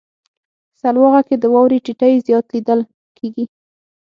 [0.81, 2.79] سلواغه کې د واورې ټيټی زیات لیدل
[3.17, 3.45] کیږي.